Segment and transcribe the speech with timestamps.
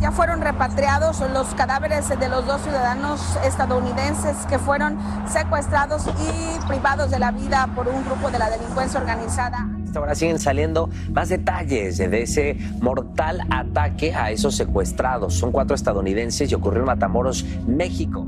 [0.00, 4.96] Ya fueron repatriados los cadáveres de los dos ciudadanos estadounidenses que fueron
[5.28, 9.68] secuestrados y privados de la vida por un grupo de la delincuencia organizada.
[9.94, 15.34] Ahora siguen saliendo más detalles de ese mortal ataque a esos secuestrados.
[15.34, 18.26] Son cuatro estadounidenses y ocurrió en Matamoros, México.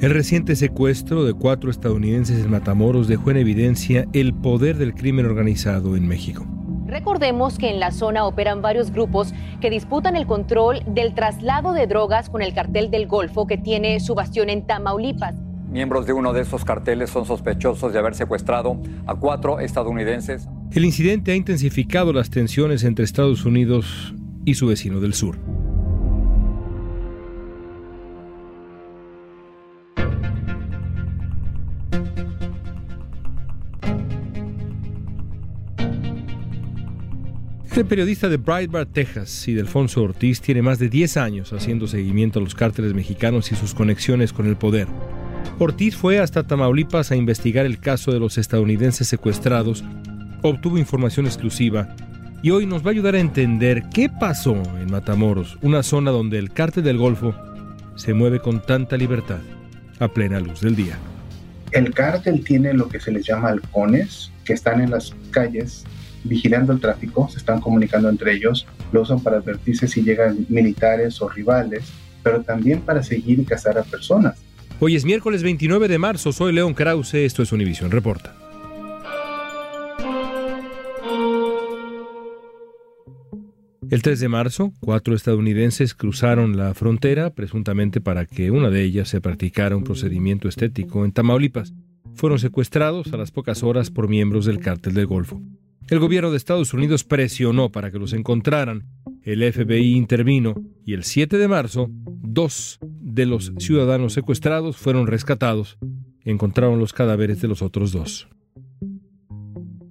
[0.00, 5.26] El reciente secuestro de cuatro estadounidenses en Matamoros dejó en evidencia el poder del crimen
[5.26, 6.46] organizado en México.
[6.90, 11.86] Recordemos que en la zona operan varios grupos que disputan el control del traslado de
[11.86, 15.36] drogas con el cartel del Golfo que tiene su bastión en Tamaulipas.
[15.70, 20.48] Miembros de uno de esos carteles son sospechosos de haber secuestrado a cuatro estadounidenses.
[20.72, 24.12] El incidente ha intensificado las tensiones entre Estados Unidos
[24.44, 25.38] y su vecino del sur.
[37.80, 42.38] El periodista de Breitbart, Texas, y Delfonso Ortiz, tiene más de 10 años haciendo seguimiento
[42.38, 44.86] a los cárteles mexicanos y sus conexiones con el poder.
[45.58, 49.82] Ortiz fue hasta Tamaulipas a investigar el caso de los estadounidenses secuestrados,
[50.42, 51.96] obtuvo información exclusiva
[52.42, 56.38] y hoy nos va a ayudar a entender qué pasó en Matamoros, una zona donde
[56.38, 57.34] el cártel del Golfo
[57.96, 59.40] se mueve con tanta libertad
[60.00, 60.98] a plena luz del día.
[61.72, 65.86] El cártel tiene lo que se les llama halcones, que están en las calles
[66.24, 71.20] vigilando el tráfico, se están comunicando entre ellos, lo usan para advertirse si llegan militares
[71.22, 71.84] o rivales,
[72.22, 74.38] pero también para seguir y cazar a personas.
[74.80, 78.34] Hoy es miércoles 29 de marzo, soy León Krause, esto es Univisión Reporta.
[83.90, 89.08] El 3 de marzo, cuatro estadounidenses cruzaron la frontera, presuntamente para que una de ellas
[89.08, 91.74] se practicara un procedimiento estético en Tamaulipas.
[92.14, 95.42] Fueron secuestrados a las pocas horas por miembros del cártel del Golfo.
[95.88, 98.84] El gobierno de Estados Unidos presionó para que los encontraran.
[99.22, 100.54] El FBI intervino
[100.84, 105.78] y el 7 de marzo, dos de los ciudadanos secuestrados fueron rescatados.
[106.24, 108.28] Encontraron los cadáveres de los otros dos.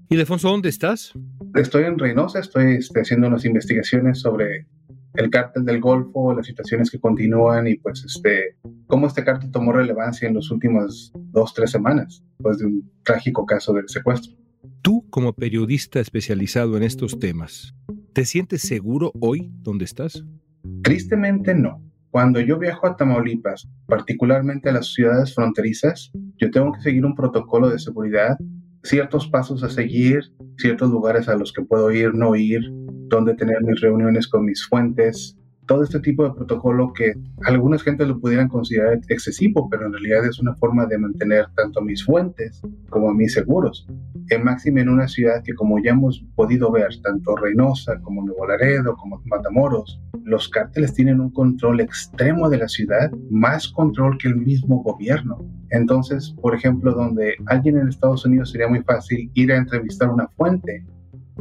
[0.10, 1.14] ¿Y Defonso, dónde estás?
[1.54, 4.68] Estoy en Reynosa, estoy este, haciendo unas investigaciones sobre
[5.14, 8.58] el cártel del Golfo, las situaciones que continúan y pues este,
[8.88, 13.46] cómo este cártel tomó relevancia en las últimas dos, tres semanas, después de un trágico
[13.46, 14.34] caso del secuestro.
[14.82, 17.76] Tú, como periodista especializado en estos temas,
[18.14, 20.24] ¿te sientes seguro hoy donde estás?
[20.84, 21.84] Tristemente no.
[22.12, 27.14] Cuando yo viajo a Tamaulipas, particularmente a las ciudades fronterizas, yo tengo que seguir un
[27.14, 28.38] protocolo de seguridad,
[28.84, 30.22] ciertos pasos a seguir,
[30.58, 32.62] ciertos lugares a los que puedo ir, no ir,
[33.10, 35.38] dónde tener mis reuniones con mis fuentes,
[35.70, 37.14] todo este tipo de protocolo que
[37.44, 41.80] algunas gentes lo pudieran considerar excesivo, pero en realidad es una forma de mantener tanto
[41.80, 42.60] mis fuentes
[42.90, 43.88] como mis seguros.
[44.32, 48.48] En máxima en una ciudad que como ya hemos podido ver, tanto Reynosa como Nuevo
[48.48, 54.28] Laredo, como Matamoros, los cárteles tienen un control extremo de la ciudad, más control que
[54.28, 55.38] el mismo gobierno.
[55.70, 60.28] Entonces, por ejemplo, donde alguien en Estados Unidos sería muy fácil ir a entrevistar una
[60.30, 60.84] fuente,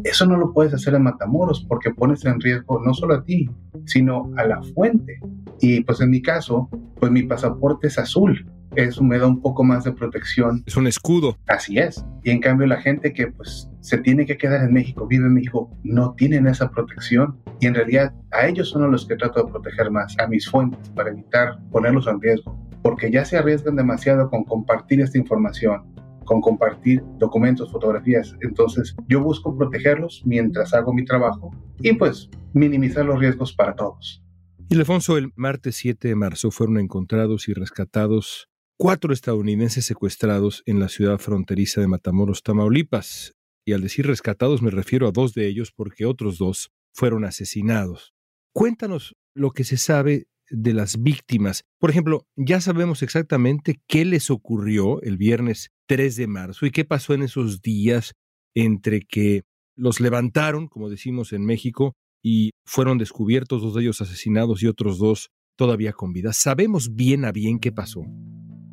[0.04, 3.50] eso no lo puedes hacer en Matamoros porque pones en riesgo no solo a ti,
[3.86, 5.20] sino a la fuente.
[5.60, 6.68] Y pues en mi caso,
[6.98, 8.46] pues mi pasaporte es azul.
[8.76, 10.62] Eso me da un poco más de protección.
[10.66, 11.36] Es un escudo.
[11.48, 12.04] Así es.
[12.22, 15.34] Y en cambio la gente que pues se tiene que quedar en México, vive en
[15.34, 17.38] México, no tienen esa protección.
[17.60, 20.48] Y en realidad a ellos son a los que trato de proteger más, a mis
[20.48, 22.56] fuentes, para evitar ponerlos en riesgo.
[22.82, 25.82] Porque ya se arriesgan demasiado con compartir esta información
[26.28, 28.36] con compartir documentos, fotografías.
[28.42, 34.22] Entonces yo busco protegerlos mientras hago mi trabajo y pues minimizar los riesgos para todos.
[34.69, 40.80] Y Alfonso, el martes 7 de marzo fueron encontrados y rescatados cuatro estadounidenses secuestrados en
[40.80, 43.34] la ciudad fronteriza de Matamoros, Tamaulipas.
[43.64, 48.12] Y al decir rescatados me refiero a dos de ellos porque otros dos fueron asesinados.
[48.52, 51.64] Cuéntanos lo que se sabe de las víctimas.
[51.78, 56.84] Por ejemplo, ya sabemos exactamente qué les ocurrió el viernes 3 de marzo y qué
[56.84, 58.14] pasó en esos días
[58.54, 59.42] entre que
[59.76, 64.98] los levantaron, como decimos en México, y fueron descubiertos dos de ellos asesinados y otros
[64.98, 66.32] dos todavía con vida.
[66.32, 68.02] ¿Sabemos bien a bien qué pasó?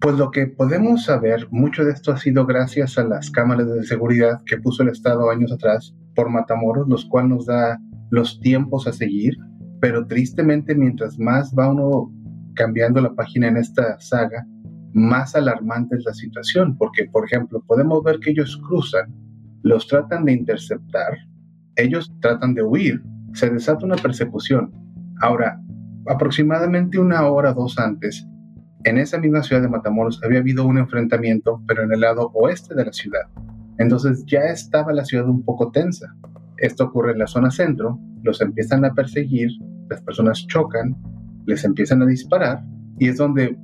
[0.01, 3.83] Pues lo que podemos saber, mucho de esto ha sido gracias a las cámaras de
[3.83, 7.80] seguridad que puso el Estado años atrás por Matamoros, los cuales nos da
[8.12, 9.36] los tiempos a seguir,
[9.86, 12.12] pero tristemente mientras más va uno
[12.56, 14.44] cambiando la página en esta saga,
[14.94, 19.14] más alarmante es la situación, porque por ejemplo podemos ver que ellos cruzan,
[19.62, 21.16] los tratan de interceptar,
[21.76, 23.04] ellos tratan de huir,
[23.34, 24.72] se desata una persecución.
[25.22, 25.62] Ahora,
[26.08, 28.28] aproximadamente una hora o dos antes,
[28.86, 32.74] en esa misma ciudad de Matamoros había habido un enfrentamiento, pero en el lado oeste
[32.74, 33.28] de la ciudad.
[33.78, 36.08] Entonces ya estaba la ciudad un poco tensa.
[36.57, 39.50] Esto ocurre en la zona centro, los empiezan a perseguir,
[39.90, 40.96] las personas chocan,
[41.46, 42.63] les empiezan a disparar
[42.98, 43.57] y es donde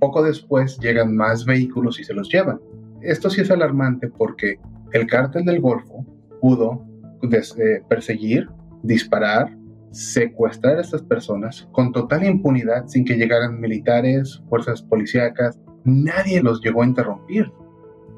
[0.00, 2.60] poco después llegan más vehículos y se los llevan.
[3.02, 4.58] Esto sí es alarmante porque
[4.92, 6.04] el cártel del Golfo
[6.40, 6.84] pudo
[7.22, 8.48] eh, perseguir,
[8.82, 9.56] disparar,
[9.90, 16.60] secuestrar a estas personas con total impunidad sin que llegaran militares, fuerzas policíacas, nadie los
[16.60, 17.50] llegó a interrumpir.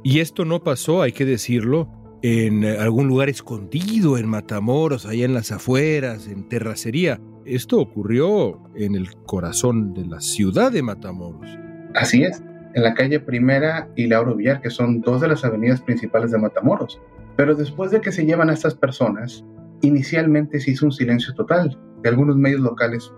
[0.02, 1.88] Y esto no pasó, hay que decirlo,
[2.22, 7.20] en algún lugar escondido, en Matamoros, allá en las afueras, en terracería.
[7.44, 11.58] Esto ocurrió en el corazón de la ciudad de Matamoros.
[11.94, 12.42] Así es,
[12.74, 16.38] en la calle Primera y Lauro Villar, que son dos de las avenidas principales de
[16.38, 17.00] Matamoros.
[17.36, 19.44] Pero después de que se llevan a estas personas,
[19.80, 21.78] inicialmente se hizo un silencio total.
[22.02, 23.12] De algunos medios locales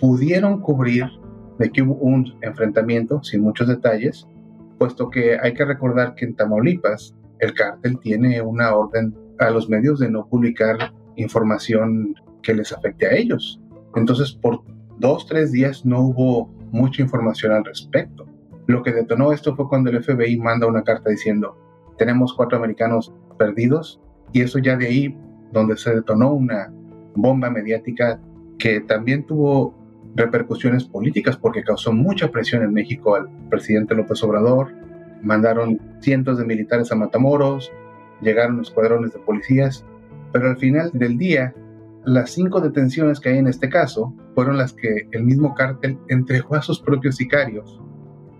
[0.00, 1.06] pudieron cubrir
[1.58, 4.26] de que hubo un enfrentamiento, sin muchos detalles,
[4.78, 9.68] puesto que hay que recordar que en Tamaulipas el cártel tiene una orden a los
[9.68, 13.60] medios de no publicar información que les afecte a ellos.
[13.94, 14.60] Entonces, por
[14.98, 18.26] dos, tres días no hubo mucha información al respecto.
[18.66, 21.56] Lo que detonó esto fue cuando el FBI manda una carta diciendo,
[21.96, 24.00] tenemos cuatro americanos perdidos,
[24.32, 25.18] y eso ya de ahí,
[25.52, 26.72] donde se detonó una
[27.14, 28.20] bomba mediática
[28.58, 29.74] que también tuvo
[30.14, 34.74] repercusiones políticas porque causó mucha presión en México al presidente López Obrador,
[35.26, 37.72] mandaron cientos de militares a Matamoros,
[38.22, 39.84] llegaron escuadrones de policías,
[40.32, 41.54] pero al final del día,
[42.04, 46.54] las cinco detenciones que hay en este caso fueron las que el mismo cártel entregó
[46.54, 47.82] a sus propios sicarios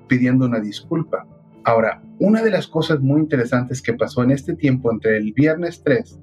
[0.09, 1.27] pidiendo una disculpa.
[1.65, 5.83] Ahora, una de las cosas muy interesantes que pasó en este tiempo entre el viernes
[5.83, 6.21] 3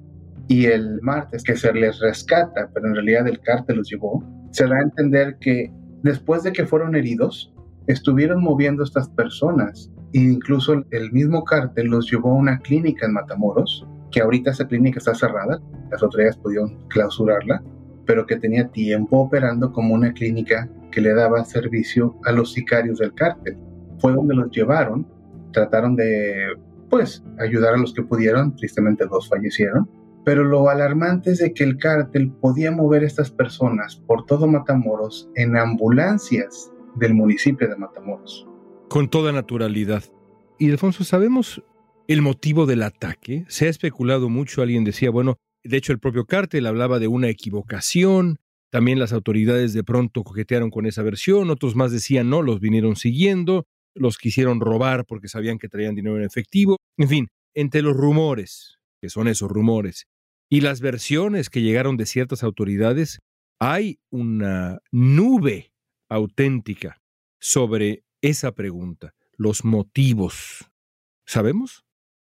[0.48, 4.66] y el martes, que se les rescata, pero en realidad el cártel los llevó, se
[4.66, 5.70] da a entender que
[6.02, 7.52] después de que fueron heridos,
[7.86, 9.90] estuvieron moviendo estas personas
[10.20, 14.98] incluso el mismo cártel los llevó a una clínica en Matamoros, que ahorita esa clínica
[14.98, 17.62] está cerrada, las autoridades pudieron clausurarla,
[18.06, 22.98] pero que tenía tiempo operando como una clínica que le daba servicio a los sicarios
[22.98, 23.56] del cártel.
[23.98, 25.04] Fue donde los llevaron,
[25.52, 26.46] trataron de,
[26.90, 29.90] pues, ayudar a los que pudieron, tristemente dos fallecieron,
[30.24, 34.46] pero lo alarmante es de que el cártel podía mover a estas personas por todo
[34.46, 38.48] Matamoros en ambulancias del municipio de Matamoros
[38.94, 40.04] con toda naturalidad.
[40.56, 41.60] Y Alfonso, ¿sabemos
[42.06, 43.44] el motivo del ataque?
[43.48, 47.28] Se ha especulado mucho, alguien decía, bueno, de hecho el propio cártel hablaba de una
[47.28, 48.36] equivocación,
[48.70, 52.94] también las autoridades de pronto coquetearon con esa versión, otros más decían no, los vinieron
[52.94, 57.96] siguiendo, los quisieron robar porque sabían que traían dinero en efectivo, en fin, entre los
[57.96, 60.06] rumores, que son esos rumores,
[60.48, 63.18] y las versiones que llegaron de ciertas autoridades,
[63.58, 65.72] hay una nube
[66.08, 67.00] auténtica
[67.40, 70.70] sobre esa pregunta, los motivos.
[71.26, 71.84] ¿Sabemos?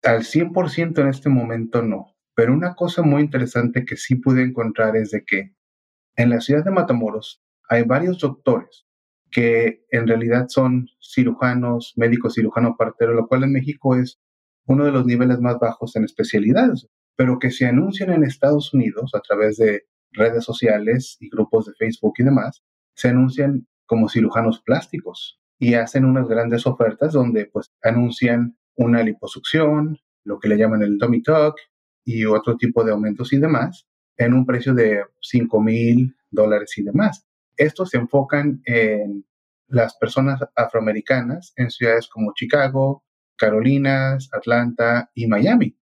[0.01, 4.95] Al 100% en este momento no, pero una cosa muy interesante que sí pude encontrar
[4.95, 5.55] es de que
[6.15, 8.87] en la ciudad de Matamoros hay varios doctores
[9.31, 14.19] que en realidad son cirujanos, médicos cirujano partero, lo cual en México es
[14.65, 19.11] uno de los niveles más bajos en especialidades, pero que se anuncian en Estados Unidos
[19.13, 22.63] a través de redes sociales y grupos de Facebook y demás,
[22.95, 29.97] se anuncian como cirujanos plásticos y hacen unas grandes ofertas donde pues anuncian una liposucción,
[30.23, 31.57] lo que le llaman el tummy tuck
[32.03, 36.83] y otro tipo de aumentos y demás en un precio de 5 mil dólares y
[36.83, 37.25] demás.
[37.57, 39.25] Estos se enfocan en
[39.67, 43.03] las personas afroamericanas en ciudades como Chicago,
[43.37, 45.77] Carolinas, Atlanta y Miami.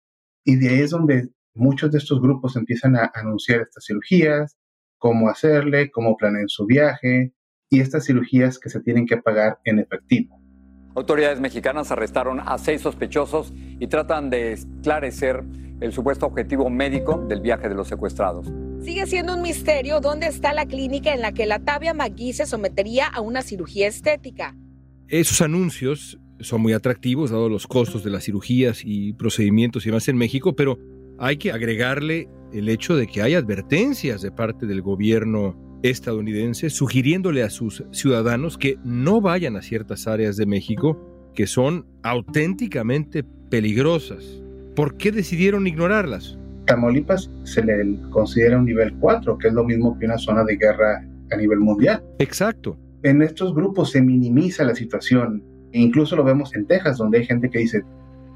[0.44, 4.56] Y de ahí es donde muchos de estos grupos empiezan a anunciar estas cirugías,
[4.98, 7.32] cómo hacerle, cómo planean su viaje,
[7.72, 10.38] y estas cirugías que se tienen que pagar en efectivo.
[10.94, 15.42] Autoridades mexicanas arrestaron a seis sospechosos y tratan de esclarecer
[15.80, 18.46] el supuesto objetivo médico del viaje de los secuestrados.
[18.84, 22.44] Sigue siendo un misterio dónde está la clínica en la que la Tabia Magui se
[22.44, 24.54] sometería a una cirugía estética.
[25.08, 30.08] Esos anuncios son muy atractivos, dado los costos de las cirugías y procedimientos y demás
[30.08, 30.78] en México, pero
[31.18, 37.42] hay que agregarle el hecho de que hay advertencias de parte del gobierno estadounidense sugiriéndole
[37.42, 44.42] a sus ciudadanos que no vayan a ciertas áreas de México que son auténticamente peligrosas.
[44.74, 46.38] ¿Por qué decidieron ignorarlas?
[46.66, 50.56] Tamaulipas se le considera un nivel 4, que es lo mismo que una zona de
[50.56, 52.02] guerra a nivel mundial.
[52.18, 52.78] Exacto.
[53.02, 55.42] En estos grupos se minimiza la situación.
[55.72, 57.82] E incluso lo vemos en Texas, donde hay gente que dice,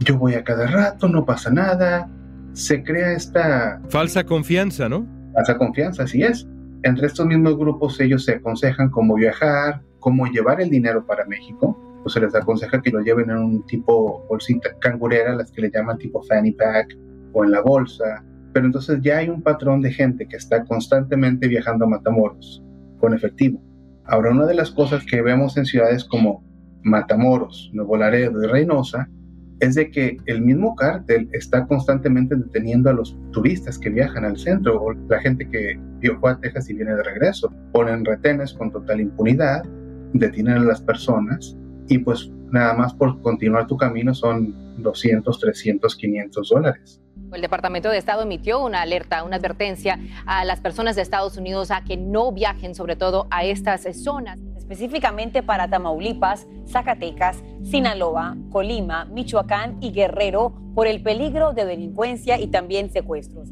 [0.01, 2.11] yo voy a cada rato, no pasa nada.
[2.53, 3.81] Se crea esta...
[3.89, 5.07] Falsa confianza, ¿no?
[5.35, 6.49] Falsa confianza, así es.
[6.83, 11.79] Entre estos mismos grupos ellos se aconsejan cómo viajar, cómo llevar el dinero para México.
[12.03, 15.71] Pues se les aconseja que lo lleven en un tipo bolsita cangurera, las que le
[15.71, 16.97] llaman tipo fanny pack,
[17.33, 18.25] o en la bolsa,
[18.57, 22.63] pero entonces ya hay un patrón de gente que está constantemente viajando a Matamoros
[22.99, 23.61] con efectivo.
[24.05, 26.43] Ahora, una de las cosas que vemos en ciudades como
[26.83, 29.11] Matamoros, Nuevo Laredo y Reynosa
[29.61, 34.37] es de que el mismo cártel está constantemente deteniendo a los turistas que viajan al
[34.37, 37.53] centro o la gente que viajó a Texas y viene de regreso.
[37.73, 39.65] Ponen retenes con total impunidad,
[40.13, 41.57] detienen a las personas
[41.89, 47.01] y pues nada más por continuar tu camino son 200, 300, 500 dólares.
[47.33, 51.71] El Departamento de Estado emitió una alerta, una advertencia a las personas de Estados Unidos
[51.71, 54.39] a que no viajen sobre todo a estas zonas.
[54.69, 62.49] Específicamente para Tamaulipas, Zacatecas, Sinaloa, Colima, Michoacán y Guerrero por el peligro de delincuencia y
[62.49, 63.51] también secuestros.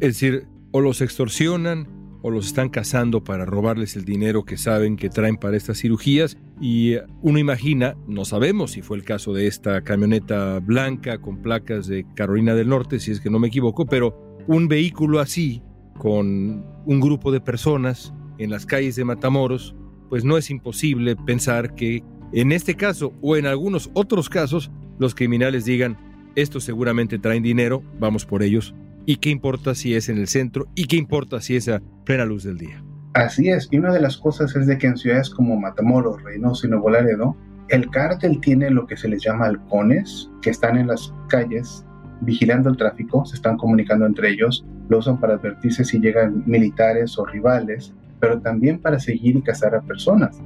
[0.00, 1.86] Es decir, o los extorsionan
[2.22, 6.36] o los están cazando para robarles el dinero que saben que traen para estas cirugías
[6.60, 11.86] y uno imagina, no sabemos si fue el caso de esta camioneta blanca con placas
[11.86, 15.62] de Carolina del Norte, si es que no me equivoco, pero un vehículo así,
[15.96, 19.76] con un grupo de personas en las calles de Matamoros,
[20.08, 25.14] pues no es imposible pensar que en este caso o en algunos otros casos los
[25.14, 25.96] criminales digan,
[26.34, 28.74] estos seguramente traen dinero, vamos por ellos,
[29.06, 32.24] y qué importa si es en el centro y qué importa si es a plena
[32.24, 32.82] luz del día.
[33.14, 36.66] Así es, y una de las cosas es de que en ciudades como Matamoros, Reynosa
[36.66, 37.36] y Nuevo Laredo,
[37.68, 41.84] el cártel tiene lo que se les llama halcones, que están en las calles
[42.20, 47.18] vigilando el tráfico, se están comunicando entre ellos, lo usan para advertirse si llegan militares
[47.18, 50.38] o rivales, pero también para seguir y cazar a personas.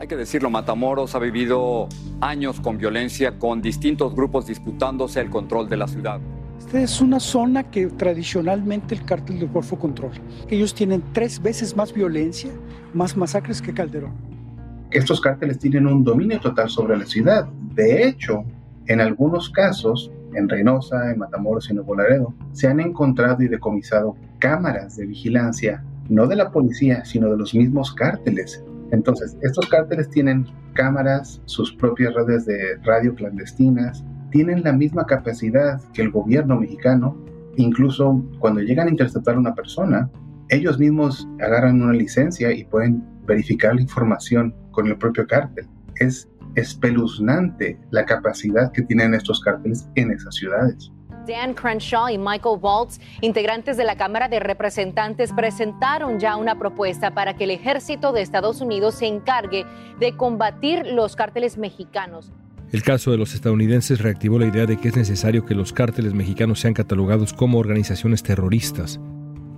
[0.00, 1.88] Hay que decirlo, Matamoros ha vivido
[2.20, 6.20] años con violencia, con distintos grupos disputándose el control de la ciudad.
[6.58, 10.16] Esta es una zona que tradicionalmente el cártel del Golfo controla.
[10.48, 12.50] Ellos tienen tres veces más violencia,
[12.92, 14.12] más masacres que Calderón.
[14.90, 17.46] Estos cárteles tienen un dominio total sobre la ciudad.
[17.74, 18.44] De hecho,
[18.86, 24.16] en algunos casos, en Reynosa, en Matamoros y Nuevo Laredo, se han encontrado y decomisado
[24.38, 28.62] cámaras de vigilancia, no de la policía, sino de los mismos cárteles.
[28.90, 35.80] Entonces, estos cárteles tienen cámaras, sus propias redes de radio clandestinas, tienen la misma capacidad
[35.92, 37.16] que el gobierno mexicano,
[37.56, 40.10] incluso cuando llegan a interceptar a una persona,
[40.48, 45.66] ellos mismos agarran una licencia y pueden verificar la información con el propio cártel.
[45.96, 50.92] Es espeluznante la capacidad que tienen estos cárteles en esas ciudades.
[51.26, 57.12] Dan Crenshaw y Michael Waltz, integrantes de la Cámara de Representantes, presentaron ya una propuesta
[57.14, 59.64] para que el ejército de Estados Unidos se encargue
[59.98, 62.32] de combatir los cárteles mexicanos.
[62.72, 66.12] El caso de los estadounidenses reactivó la idea de que es necesario que los cárteles
[66.12, 69.00] mexicanos sean catalogados como organizaciones terroristas.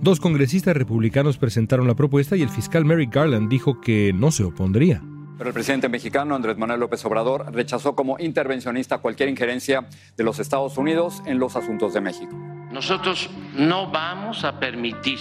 [0.01, 4.43] Dos congresistas republicanos presentaron la propuesta y el fiscal Merrick Garland dijo que no se
[4.43, 5.01] opondría.
[5.37, 10.39] Pero el presidente mexicano Andrés Manuel López Obrador rechazó como intervencionista cualquier injerencia de los
[10.39, 12.35] Estados Unidos en los asuntos de México.
[12.71, 15.19] Nosotros no vamos a permitir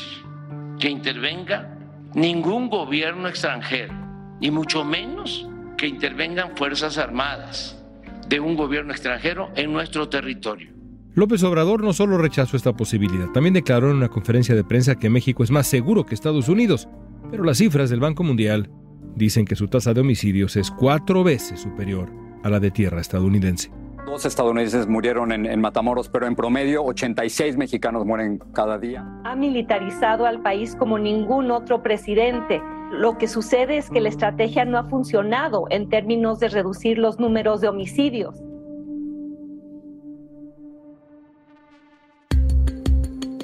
[0.79, 1.79] que intervenga
[2.15, 3.95] ningún gobierno extranjero,
[4.41, 7.83] y mucho menos que intervengan Fuerzas Armadas
[8.29, 10.73] de un gobierno extranjero en nuestro territorio.
[11.15, 15.09] López Obrador no solo rechazó esta posibilidad, también declaró en una conferencia de prensa que
[15.09, 16.89] México es más seguro que Estados Unidos,
[17.31, 18.71] pero las cifras del Banco Mundial
[19.17, 22.09] dicen que su tasa de homicidios es cuatro veces superior
[22.45, 23.73] a la de tierra estadounidense.
[24.07, 29.05] Dos estadounidenses murieron en, en, Matamoros, pero en promedio 86 mexicanos mueren cada día.
[29.25, 32.63] Ha militarizado al país como ningún otro presidente.
[32.93, 37.19] Lo que sucede es que la estrategia no ha funcionado en términos de reducir los
[37.19, 38.41] números de homicidios.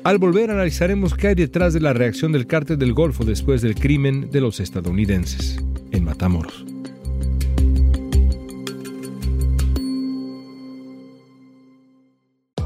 [0.04, 3.76] Al volver analizaremos qué hay detrás de la reacción del cártel del Golfo después del
[3.76, 6.72] crimen de los estadounidenses en Matamoros.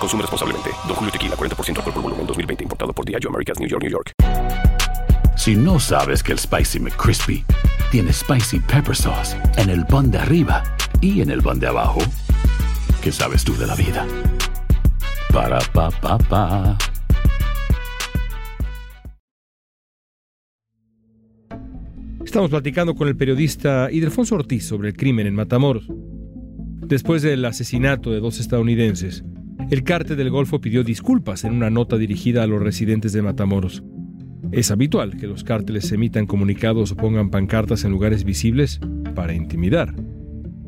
[0.00, 0.70] Consume responsablemente.
[0.88, 2.64] Don Julio Tequila, 40% alcohol por volumen, 2020.
[2.64, 4.12] Importado por Diageo Americas, New York, New York.
[5.36, 7.44] Si no sabes que el Spicy McCrispy
[7.90, 10.62] tiene Spicy Pepper Sauce en el pan de arriba
[11.00, 12.00] y en el pan de abajo,
[13.02, 14.06] ¿qué sabes tú de la vida?
[15.32, 16.78] Para, pa, pa, pa.
[22.24, 25.88] Estamos platicando con el periodista Idelfonso Ortiz sobre el crimen en Matamoros.
[26.86, 29.24] Después del asesinato de dos estadounidenses,
[29.70, 33.84] el cártel del Golfo pidió disculpas en una nota dirigida a los residentes de Matamoros.
[34.50, 38.80] Es habitual que los cárteles emitan comunicados o pongan pancartas en lugares visibles
[39.14, 39.94] para intimidar.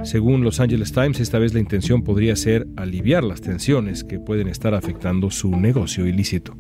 [0.05, 4.47] Según Los Angeles Times, esta vez la intención podría ser aliviar las tensiones que pueden
[4.47, 6.57] estar afectando su negocio ilícito.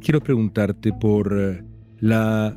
[0.00, 1.64] Quiero preguntarte por eh,
[1.98, 2.56] la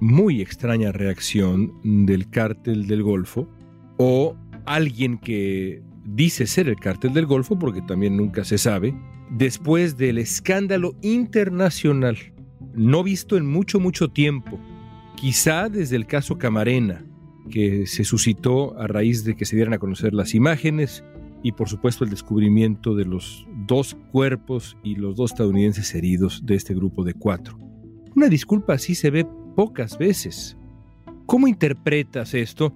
[0.00, 3.48] muy extraña reacción del cártel del Golfo
[3.96, 8.94] o alguien que dice ser el cártel del Golfo, porque también nunca se sabe,
[9.30, 12.16] después del escándalo internacional,
[12.74, 14.58] no visto en mucho, mucho tiempo,
[15.16, 17.04] quizá desde el caso Camarena,
[17.50, 21.04] que se suscitó a raíz de que se dieran a conocer las imágenes
[21.42, 26.54] y por supuesto el descubrimiento de los dos cuerpos y los dos estadounidenses heridos de
[26.54, 27.58] este grupo de cuatro.
[28.16, 30.56] Una disculpa así se ve pocas veces.
[31.26, 32.74] ¿Cómo interpretas esto?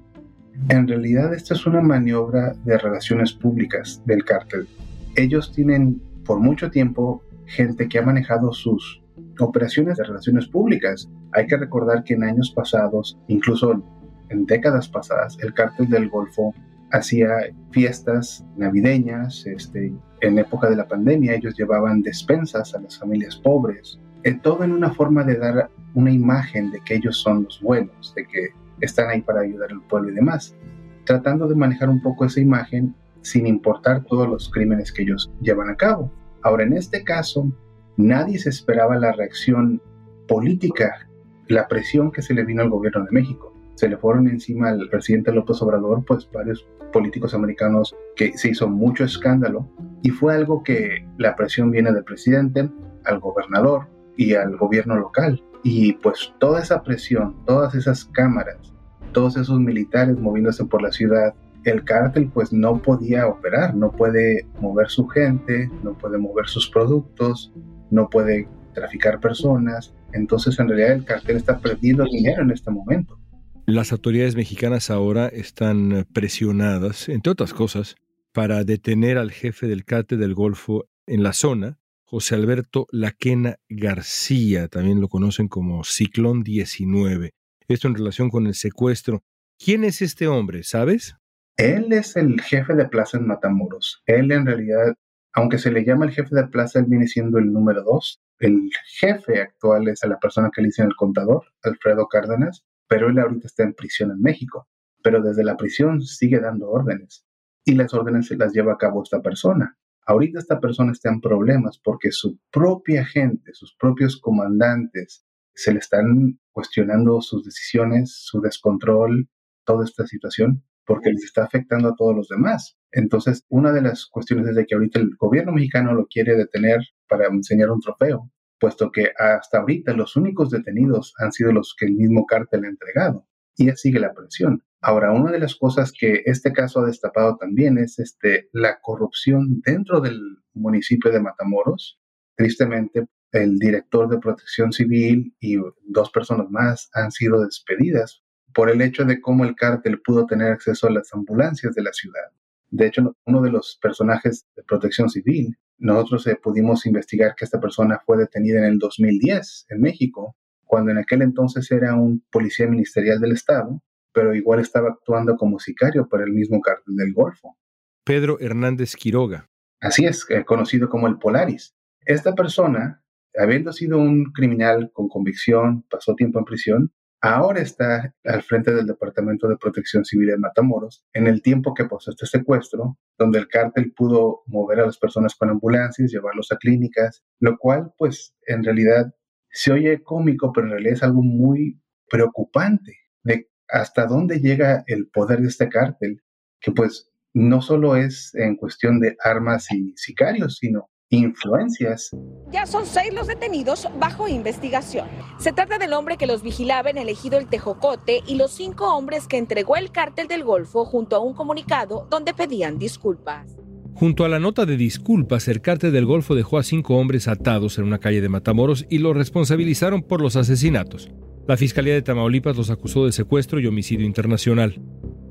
[0.68, 4.68] En realidad esta es una maniobra de relaciones públicas del cártel.
[5.16, 9.02] Ellos tienen por mucho tiempo gente que ha manejado sus
[9.38, 11.08] operaciones de relaciones públicas.
[11.32, 13.82] Hay que recordar que en años pasados, incluso
[14.28, 16.54] en décadas pasadas, el cártel del Golfo
[16.90, 17.28] hacía
[17.70, 23.98] fiestas navideñas, este, en época de la pandemia ellos llevaban despensas a las familias pobres,
[24.24, 28.12] eh, todo en una forma de dar una imagen de que ellos son los buenos,
[28.14, 28.48] de que
[28.80, 30.56] están ahí para ayudar al pueblo y demás,
[31.04, 35.70] tratando de manejar un poco esa imagen sin importar todos los crímenes que ellos llevan
[35.70, 36.10] a cabo.
[36.42, 37.50] Ahora, en este caso,
[37.96, 39.82] nadie se esperaba la reacción
[40.26, 41.08] política,
[41.48, 43.54] la presión que se le vino al gobierno de México.
[43.74, 48.68] Se le fueron encima al presidente López Obrador, pues varios políticos americanos que se hizo
[48.68, 49.68] mucho escándalo
[50.02, 52.68] y fue algo que la presión viene del presidente,
[53.04, 55.42] al gobernador y al gobierno local.
[55.62, 58.72] Y pues toda esa presión, todas esas cámaras,
[59.12, 64.46] todos esos militares moviéndose por la ciudad, el cártel pues no podía operar, no puede
[64.60, 67.52] mover su gente, no puede mover sus productos,
[67.90, 69.94] no puede traficar personas.
[70.12, 73.18] Entonces en realidad el cártel está perdiendo dinero en este momento.
[73.66, 77.96] Las autoridades mexicanas ahora están presionadas, entre otras cosas,
[78.32, 81.78] para detener al jefe del cártel del Golfo en la zona,
[82.10, 87.34] José Alberto Laquena García, también lo conocen como Ciclón 19.
[87.68, 89.20] Esto en relación con el secuestro.
[89.62, 91.16] ¿Quién es este hombre, sabes?
[91.58, 94.02] Él es el jefe de plaza en Matamoros.
[94.06, 94.94] Él en realidad,
[95.34, 98.22] aunque se le llama el jefe de plaza, él viene siendo el número dos.
[98.38, 103.10] El jefe actual es a la persona que le dicen el contador, Alfredo Cárdenas, pero
[103.10, 104.66] él ahorita está en prisión en México.
[105.02, 107.26] Pero desde la prisión sigue dando órdenes
[107.66, 109.76] y las órdenes se las lleva a cabo esta persona.
[110.08, 115.80] Ahorita esta persona está en problemas porque su propia gente, sus propios comandantes, se le
[115.80, 119.28] están cuestionando sus decisiones, su descontrol,
[119.66, 122.78] toda esta situación, porque les está afectando a todos los demás.
[122.90, 126.80] Entonces, una de las cuestiones es de que ahorita el gobierno mexicano lo quiere detener
[127.06, 131.84] para enseñar un trofeo, puesto que hasta ahorita los únicos detenidos han sido los que
[131.84, 133.26] el mismo cártel ha entregado.
[133.58, 134.62] Y sigue la presión.
[134.80, 139.60] Ahora, una de las cosas que este caso ha destapado también es este, la corrupción
[139.66, 140.20] dentro del
[140.54, 142.00] municipio de Matamoros.
[142.36, 148.22] Tristemente, el director de protección civil y dos personas más han sido despedidas
[148.54, 151.92] por el hecho de cómo el cártel pudo tener acceso a las ambulancias de la
[151.92, 152.30] ciudad.
[152.70, 157.60] De hecho, uno de los personajes de protección civil nosotros eh, pudimos investigar que esta
[157.60, 160.36] persona fue detenida en el 2010 en México,
[160.68, 165.58] cuando en aquel entonces era un policía ministerial del Estado, pero igual estaba actuando como
[165.58, 167.56] sicario para el mismo cártel del Golfo.
[168.04, 169.48] Pedro Hernández Quiroga.
[169.80, 171.74] Así es, eh, conocido como el Polaris.
[172.04, 173.02] Esta persona,
[173.36, 178.86] habiendo sido un criminal con convicción, pasó tiempo en prisión, ahora está al frente del
[178.86, 183.48] Departamento de Protección Civil en Matamoros, en el tiempo que pasó este secuestro, donde el
[183.48, 188.64] cártel pudo mover a las personas con ambulancias, llevarlos a clínicas, lo cual pues en
[188.64, 189.12] realidad
[189.50, 195.08] se oye cómico, pero en realidad es algo muy preocupante de hasta dónde llega el
[195.08, 196.22] poder de este cártel,
[196.60, 202.10] que pues no solo es en cuestión de armas y sicarios, sino influencias.
[202.50, 205.08] Ya son seis los detenidos bajo investigación.
[205.38, 208.94] Se trata del hombre que los vigilaba en el ejido El Tejocote y los cinco
[208.94, 213.56] hombres que entregó el cártel del Golfo junto a un comunicado donde pedían disculpas.
[213.98, 217.78] Junto a la nota de disculpas, el cártel del Golfo dejó a cinco hombres atados
[217.78, 221.10] en una calle de Matamoros y los responsabilizaron por los asesinatos.
[221.48, 224.80] La Fiscalía de Tamaulipas los acusó de secuestro y homicidio internacional.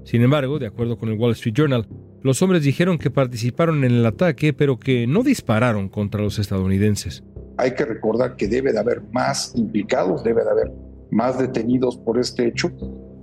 [0.04, 1.88] Sin embargo, de acuerdo con el Wall Street Journal,
[2.22, 7.24] los hombres dijeron que participaron en el ataque, pero que no dispararon contra los estadounidenses.
[7.56, 10.74] Hay que recordar que debe de haber más implicados, debe de haber
[11.10, 12.70] más detenidos por este hecho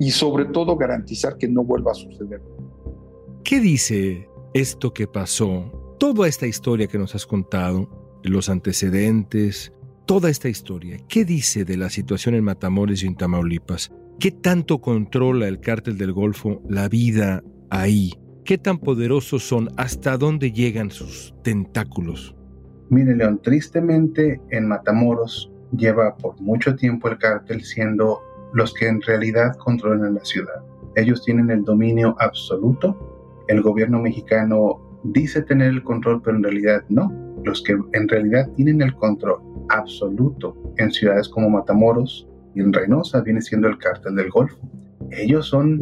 [0.00, 2.40] y sobre todo garantizar que no vuelva a suceder.
[3.44, 5.96] ¿Qué dice esto que pasó?
[5.98, 9.72] Toda esta historia que nos has contado, los antecedentes,
[10.06, 13.92] toda esta historia, ¿qué dice de la situación en Matamoros y en Tamaulipas?
[14.20, 18.12] ¿Qué tanto controla el cártel del Golfo la vida ahí?
[18.44, 19.70] ¿Qué tan poderosos son?
[19.76, 22.36] ¿Hasta dónde llegan sus tentáculos?
[22.90, 28.20] Mire, León, tristemente en Matamoros lleva por mucho tiempo el cártel siendo
[28.52, 30.62] los que en realidad controlan la ciudad.
[30.94, 33.13] Ellos tienen el dominio absoluto.
[33.48, 37.12] El gobierno mexicano dice tener el control, pero en realidad no.
[37.44, 43.20] Los que en realidad tienen el control absoluto en ciudades como Matamoros, y en Reynosa
[43.20, 44.56] viene siendo el cártel del Golfo.
[45.10, 45.80] Ellos son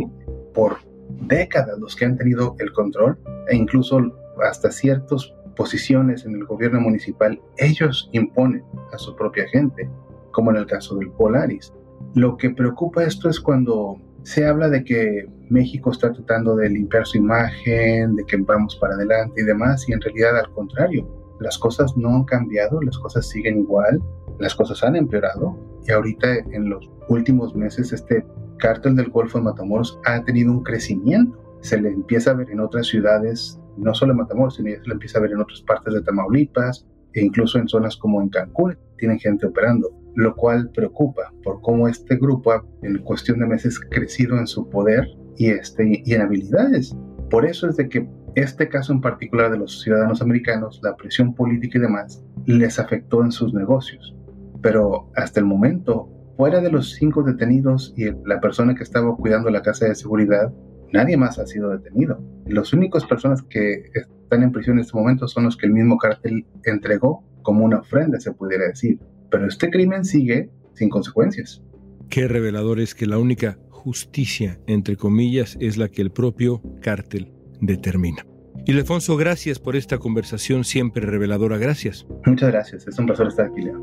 [0.55, 0.79] por
[1.27, 4.01] décadas los que han tenido el control e incluso
[4.42, 9.88] hasta ciertas posiciones en el gobierno municipal ellos imponen a su propia gente,
[10.33, 11.72] como en el caso del Polaris.
[12.14, 17.06] Lo que preocupa esto es cuando se habla de que México está tratando de limpiar
[17.06, 21.06] su imagen, de que vamos para adelante y demás, y en realidad al contrario,
[21.40, 24.00] las cosas no han cambiado, las cosas siguen igual,
[24.38, 28.24] las cosas han empeorado y ahorita en los últimos meses este
[28.58, 31.38] cártel del Golfo de Matamoros ha tenido un crecimiento.
[31.60, 34.92] Se le empieza a ver en otras ciudades, no solo en Matamoros, sino se le
[34.92, 38.78] empieza a ver en otras partes de Tamaulipas e incluso en zonas como en Cancún
[38.96, 43.80] tienen gente operando, lo cual preocupa por cómo este grupo ha en cuestión de meses
[43.80, 45.06] crecido en su poder
[45.42, 46.96] y, este, y en habilidades.
[47.31, 51.35] Por eso es de que este caso en particular de los ciudadanos americanos, la presión
[51.35, 54.14] política y demás, les afectó en sus negocios
[54.62, 59.50] pero hasta el momento, fuera de los cinco detenidos y la persona que estaba cuidando
[59.50, 60.52] la casa de seguridad,
[60.92, 62.22] nadie más ha sido detenido.
[62.46, 65.98] Las únicas personas que están en prisión en este momento son los que el mismo
[65.98, 68.98] cártel entregó como una ofrenda, se pudiera decir.
[69.31, 71.62] Pero este crimen sigue sin consecuencias.
[72.09, 77.33] Qué revelador es que la única justicia, entre comillas, es la que el propio cártel
[77.61, 78.25] determina.
[78.64, 81.59] Y Lefonso, gracias por esta conversación siempre reveladora.
[81.59, 82.07] Gracias.
[82.25, 82.87] Muchas gracias.
[82.87, 83.81] Es un placer estar aquí, Leo.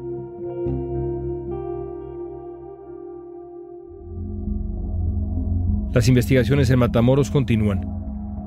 [5.94, 7.86] Las investigaciones en Matamoros continúan.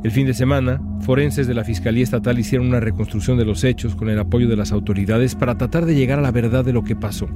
[0.04, 3.94] El fin de semana, forenses de la Fiscalía Estatal hicieron una reconstrucción de los hechos
[3.94, 6.82] con el apoyo de las autoridades para tratar de llegar a la verdad de lo
[6.82, 7.28] que pasó.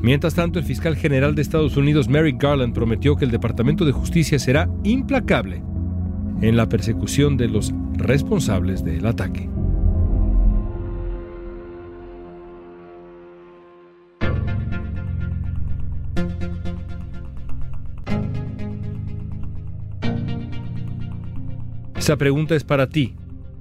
[0.00, 3.92] Mientras tanto, el fiscal general de Estados Unidos, Merrick Garland, prometió que el Departamento de
[3.92, 5.62] Justicia será implacable
[6.40, 9.48] en la persecución de los responsables del ataque.
[21.96, 23.16] Esa pregunta es para ti.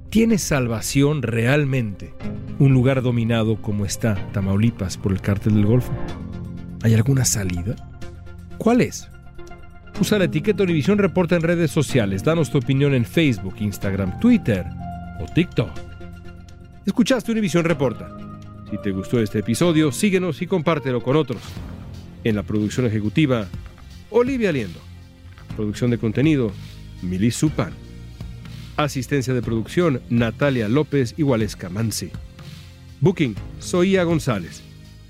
[0.09, 2.13] ¿Tienes salvación realmente?
[2.59, 5.91] Un lugar dominado como está Tamaulipas por el cártel del Golfo.
[6.83, 7.75] ¿Hay alguna salida?
[8.57, 9.09] ¿Cuál es?
[9.99, 12.23] Usa la etiqueta Univisión Reporta en redes sociales.
[12.23, 14.65] Danos tu opinión en Facebook, Instagram, Twitter
[15.19, 15.71] o TikTok.
[16.85, 18.15] Escuchaste Univisión Reporta.
[18.69, 21.41] Si te gustó este episodio, síguenos y compártelo con otros.
[22.23, 23.47] En la producción ejecutiva,
[24.11, 24.79] Olivia Liendo.
[25.55, 26.51] Producción de contenido,
[27.01, 27.73] Milis Supan.
[28.75, 32.11] Asistencia de producción, Natalia López y Waleska Mansi.
[33.01, 34.66] Booking, Soía González.